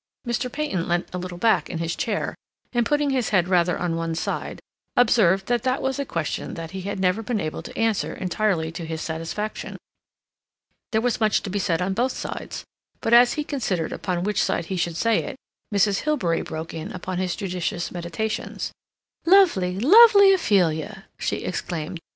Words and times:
Mr. 0.27 0.51
Peyton 0.51 0.87
leant 0.87 1.13
a 1.13 1.19
little 1.19 1.37
back 1.37 1.69
in 1.69 1.77
his 1.77 1.95
chair, 1.95 2.33
and, 2.73 2.87
putting 2.87 3.11
his 3.11 3.29
head 3.29 3.47
rather 3.47 3.77
on 3.77 3.95
one 3.95 4.15
side, 4.15 4.59
observed 4.97 5.45
that 5.45 5.61
that 5.61 5.79
was 5.79 5.99
a 5.99 6.05
question 6.05 6.55
that 6.55 6.71
he 6.71 6.81
had 6.81 6.99
never 6.99 7.21
been 7.21 7.39
able 7.39 7.61
to 7.61 7.77
answer 7.77 8.11
entirely 8.11 8.71
to 8.71 8.87
his 8.87 8.99
satisfaction. 8.99 9.77
There 10.91 11.01
was 11.01 11.19
much 11.19 11.43
to 11.43 11.51
be 11.51 11.59
said 11.59 11.83
on 11.83 11.93
both 11.93 12.13
sides, 12.13 12.63
but 12.99 13.13
as 13.13 13.33
he 13.33 13.43
considered 13.43 13.93
upon 13.93 14.23
which 14.23 14.41
side 14.43 14.65
he 14.73 14.75
should 14.75 14.97
say 14.97 15.19
it, 15.19 15.35
Mrs. 15.71 15.99
Hilbery 16.01 16.41
broke 16.41 16.73
in 16.73 16.91
upon 16.91 17.19
his 17.19 17.35
judicious 17.35 17.91
meditations. 17.91 18.71
"Lovely, 19.27 19.79
lovely 19.79 20.33
Ophelia!" 20.33 21.05
she 21.19 21.43
exclaimed. 21.43 21.99